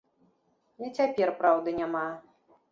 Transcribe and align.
І 0.85 0.89
цяпер 0.97 1.33
праўды 1.45 1.77
няма. 1.81 2.05